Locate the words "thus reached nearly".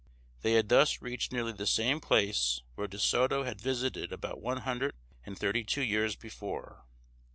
0.69-1.51